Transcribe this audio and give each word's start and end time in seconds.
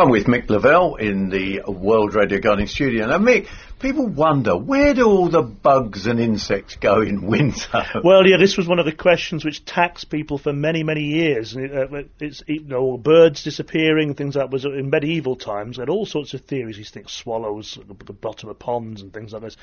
I'm 0.00 0.08
with 0.08 0.24
Mick 0.24 0.48
Lavelle 0.48 0.94
in 0.94 1.28
the 1.28 1.60
World 1.66 2.14
Radio 2.14 2.38
Gardening 2.38 2.68
Studio. 2.68 3.06
Now, 3.06 3.18
Mick, 3.18 3.48
people 3.80 4.06
wonder 4.06 4.56
where 4.56 4.94
do 4.94 5.04
all 5.04 5.28
the 5.28 5.42
bugs 5.42 6.06
and 6.06 6.18
insects 6.18 6.76
go 6.76 7.02
in 7.02 7.26
winter? 7.26 7.84
Well, 8.02 8.26
yeah, 8.26 8.38
this 8.38 8.56
was 8.56 8.66
one 8.66 8.78
of 8.78 8.86
the 8.86 8.92
questions 8.92 9.44
which 9.44 9.62
taxed 9.66 10.08
people 10.08 10.38
for 10.38 10.54
many, 10.54 10.84
many 10.84 11.02
years. 11.02 11.54
Uh, 11.54 12.04
it's 12.18 12.42
you 12.46 12.64
know 12.64 12.96
birds 12.96 13.44
disappearing, 13.44 14.14
things 14.14 14.36
like 14.36 14.46
that 14.46 14.50
was 14.50 14.64
in 14.64 14.88
medieval 14.88 15.36
times. 15.36 15.76
They 15.76 15.82
had 15.82 15.90
all 15.90 16.06
sorts 16.06 16.32
of 16.32 16.40
theories. 16.46 16.78
These 16.78 16.88
things, 16.88 17.12
swallows 17.12 17.76
at 17.76 17.86
the 17.86 18.12
bottom 18.14 18.48
of 18.48 18.58
ponds 18.58 19.02
and 19.02 19.12
things 19.12 19.34
like 19.34 19.42
this. 19.42 19.58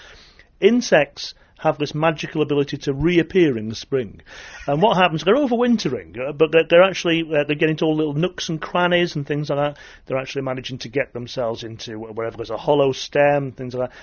Insects 0.60 1.34
have 1.60 1.78
this 1.80 1.96
magical 1.96 2.42
ability 2.42 2.78
to 2.78 2.94
reappear 2.94 3.58
in 3.58 3.70
the 3.70 3.76
spring. 3.76 4.22
And 4.68 4.82
what 4.82 4.98
happens? 4.98 5.24
They're 5.24 5.36
overwintering, 5.36 6.20
uh, 6.20 6.32
but 6.34 6.52
they're, 6.52 6.66
they're 6.70 6.84
actually 6.84 7.24
uh, 7.24 7.44
they're 7.46 7.56
getting 7.56 7.72
into 7.72 7.86
all 7.86 7.96
little 7.96 8.14
nooks 8.14 8.50
and 8.50 8.62
crannies 8.62 9.16
and 9.16 9.26
things 9.26 9.50
like 9.50 9.58
that. 9.58 9.82
They're 10.06 10.20
actually 10.20 10.44
managing 10.44 10.80
to 10.80 10.90
get 10.90 11.14
themselves 11.14 11.64
into 11.64 11.98
wherever 12.00 12.38
there's 12.38 12.52
a 12.52 12.58
hollow 12.58 12.92
stem, 12.92 13.52
things 13.52 13.74
like 13.74 13.90
that. 13.90 13.98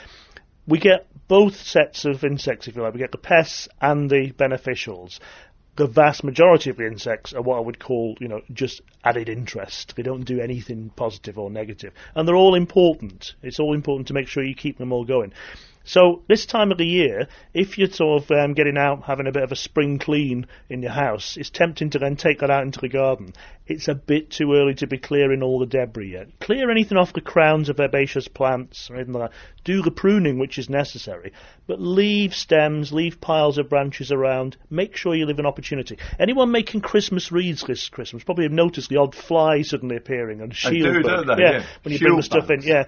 We 0.67 0.79
get 0.79 1.07
both 1.29 1.57
sets 1.57 2.05
of 2.07 2.25
insects, 2.25 2.67
if 2.67 2.75
you 2.75 2.83
like. 2.83 2.95
We 2.95 3.01
get 3.01 3.13
the 3.13 3.19
pests 3.19 3.69
and 3.81 4.11
the 4.11 4.33
beneficials 4.33 5.21
the 5.77 5.87
vast 5.87 6.23
majority 6.23 6.71
of 6.71 6.77
the 6.77 6.87
insects 6.87 7.33
are 7.33 7.43
what 7.43 7.57
I 7.57 7.61
would 7.61 7.81
call, 7.81 8.17
you 8.21 8.29
know, 8.29 8.43
just 8.53 8.81
added 9.03 9.29
interest. 9.29 9.95
They 9.97 10.03
don't 10.03 10.25
do 10.25 10.41
anything 10.41 10.91
positive 10.95 11.37
or 11.37 11.51
negative. 11.51 11.93
And 12.15 12.29
they're 12.29 12.37
all 12.37 12.55
important. 12.55 13.35
It's 13.43 13.59
all 13.59 13.75
important 13.75 14.09
to 14.09 14.15
make 14.15 14.29
sure 14.29 14.45
you 14.45 14.55
keep 14.55 14.79
them 14.79 14.93
all 14.93 15.05
going. 15.05 15.33
So 15.85 16.23
this 16.29 16.47
time 16.47 16.73
of 16.73 16.79
the 16.79 16.87
year, 16.87 17.29
if 17.53 17.77
you're 17.79 17.91
sort 17.91 18.23
of 18.23 18.31
um, 18.31 18.55
getting 18.55 18.79
out, 18.79 19.05
having 19.05 19.27
a 19.27 19.33
bit 19.33 19.43
of 19.43 19.53
a 19.53 19.57
spring 19.57 19.99
clean 19.99 20.47
in 20.71 20.83
your 20.83 20.93
house, 20.93 21.37
it's 21.37 21.51
tempting 21.51 21.91
to 21.91 21.99
then 21.99 22.17
take 22.17 22.41
that 22.41 22.51
out 22.51 22.63
into 22.63 22.81
the 22.81 22.89
garden. 22.89 23.35
It's 23.67 23.89
a 23.89 23.95
bit 23.95 24.31
too 24.31 24.53
early 24.55 24.75
to 24.75 24.87
be 24.87 24.99
clearing 24.99 25.43
all 25.43 25.59
the 25.59 25.67
debris 25.67 26.13
yet. 26.13 26.39
Clear 26.41 26.71
anything 26.71 26.99
off 26.99 27.15
the 27.15 27.23
crowns 27.23 27.71
of 27.71 27.81
herbaceous 27.81 28.29
plants 28.29 28.91
or 28.91 28.97
anything 28.97 29.15
like 29.15 29.31
that. 29.31 29.37
Do 29.65 29.81
the 29.81 29.91
pruning 29.91 30.39
which 30.39 30.59
is 30.59 30.69
necessary, 30.69 31.33
but 31.67 31.81
leave 31.81 32.35
stems, 32.35 32.93
leave 32.93 33.23
piles 33.23 33.57
of 33.57 33.71
branches 33.71 34.13
around. 34.13 34.59
Make 34.69 34.97
sure 34.97 35.15
you 35.15 35.25
leave 35.25 35.39
an 35.39 35.47
opportunity. 35.47 35.99
Anyone 36.19 36.51
making 36.51 36.83
Christmas 36.83 37.33
wreaths 37.33 37.65
this 37.65 37.89
Christmas 37.89 38.23
probably 38.23 38.45
have 38.45 38.53
noticed 38.53 38.91
the 38.91 38.99
odd 38.99 39.15
fly 39.15 39.63
suddenly 39.63 39.97
appearing 39.97 40.43
and 40.43 40.55
shield 40.55 40.95
do, 40.95 41.03
bug. 41.03 41.39
Yeah, 41.39 41.51
yeah, 41.51 41.67
when 41.83 41.93
you 41.93 41.99
shield 41.99 42.09
bring 42.09 42.17
the 42.17 42.23
stuff 42.23 42.49
bugs. 42.49 42.65
in. 42.65 42.71
Yeah, 42.71 42.85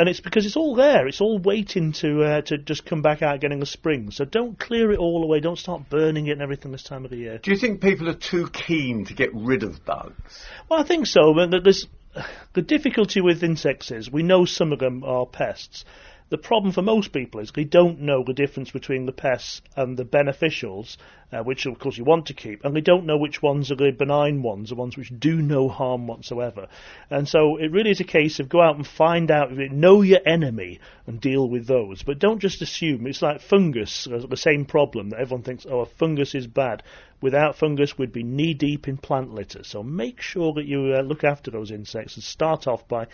and 0.00 0.08
it's 0.08 0.20
because 0.20 0.46
it's 0.46 0.56
all 0.56 0.74
there. 0.74 1.06
It's 1.06 1.20
all 1.20 1.38
waiting 1.38 1.92
to 1.92 2.22
uh, 2.22 2.40
to 2.42 2.56
just 2.56 2.86
come 2.86 3.02
back 3.02 3.20
out 3.20 3.40
getting 3.40 3.60
a 3.60 3.66
spring. 3.66 4.10
So 4.10 4.24
don't 4.24 4.58
clear 4.58 4.90
it 4.90 4.98
all 4.98 5.22
away. 5.22 5.40
Don't 5.40 5.58
start 5.58 5.90
burning 5.90 6.26
it 6.26 6.32
and 6.32 6.42
everything 6.42 6.72
this 6.72 6.82
time 6.82 7.04
of 7.04 7.10
the 7.10 7.18
year. 7.18 7.36
Do 7.36 7.50
you 7.50 7.58
think 7.58 7.82
people 7.82 8.08
are 8.08 8.14
too 8.14 8.48
keen 8.48 9.04
to 9.06 9.14
get 9.14 9.28
rid 9.34 9.62
of 9.62 9.84
bugs? 9.84 10.46
Well, 10.70 10.80
I 10.80 10.84
think 10.84 11.06
so. 11.06 11.34
But 11.34 11.50
th- 11.50 11.62
there's 11.64 11.86
the 12.54 12.62
difficulty 12.62 13.20
with 13.20 13.44
insects 13.44 13.90
is 13.90 14.10
we 14.10 14.22
know 14.22 14.46
some 14.46 14.72
of 14.72 14.78
them 14.78 15.04
are 15.04 15.26
pests. 15.26 15.84
The 16.30 16.38
problem 16.38 16.72
for 16.72 16.82
most 16.82 17.10
people 17.10 17.40
is 17.40 17.50
they 17.50 17.64
don't 17.64 18.02
know 18.02 18.22
the 18.22 18.32
difference 18.32 18.70
between 18.70 19.04
the 19.04 19.12
pests 19.12 19.62
and 19.74 19.96
the 19.96 20.04
beneficials, 20.04 20.96
uh, 21.32 21.42
which 21.42 21.66
of 21.66 21.80
course 21.80 21.98
you 21.98 22.04
want 22.04 22.26
to 22.26 22.34
keep, 22.34 22.64
and 22.64 22.74
they 22.74 22.80
don't 22.80 23.04
know 23.04 23.18
which 23.18 23.42
ones 23.42 23.72
are 23.72 23.74
the 23.74 23.90
benign 23.90 24.40
ones, 24.40 24.68
the 24.68 24.76
ones 24.76 24.96
which 24.96 25.12
do 25.18 25.42
no 25.42 25.68
harm 25.68 26.06
whatsoever. 26.06 26.68
And 27.10 27.28
so 27.28 27.56
it 27.56 27.72
really 27.72 27.90
is 27.90 27.98
a 27.98 28.04
case 28.04 28.38
of 28.38 28.48
go 28.48 28.62
out 28.62 28.76
and 28.76 28.86
find 28.86 29.28
out, 29.28 29.50
know 29.50 30.02
your 30.02 30.20
enemy 30.24 30.78
and 31.04 31.20
deal 31.20 31.48
with 31.48 31.66
those. 31.66 32.04
But 32.04 32.20
don't 32.20 32.38
just 32.38 32.62
assume. 32.62 33.08
It's 33.08 33.22
like 33.22 33.40
fungus, 33.40 34.06
uh, 34.06 34.24
the 34.28 34.36
same 34.36 34.66
problem 34.66 35.10
that 35.10 35.18
everyone 35.18 35.42
thinks, 35.42 35.66
oh, 35.66 35.84
fungus 35.84 36.36
is 36.36 36.46
bad. 36.46 36.84
Without 37.20 37.56
fungus, 37.56 37.98
we'd 37.98 38.12
be 38.12 38.22
knee 38.22 38.54
deep 38.54 38.86
in 38.86 38.98
plant 38.98 39.34
litter. 39.34 39.64
So 39.64 39.82
make 39.82 40.20
sure 40.20 40.52
that 40.52 40.66
you 40.66 40.94
uh, 40.94 41.02
look 41.02 41.24
after 41.24 41.50
those 41.50 41.72
insects 41.72 42.14
and 42.14 42.22
start 42.22 42.68
off 42.68 42.86
by 42.86 43.08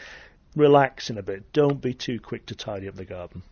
relaxing 0.57 1.19
a 1.19 1.23
bit. 1.23 1.53
Don't 1.53 1.81
be 1.81 1.95
too 1.95 2.19
quick 2.19 2.47
to 2.47 2.57
tidy 2.57 2.89
up 2.89 2.97
the 2.97 3.05
garden. 3.05 3.43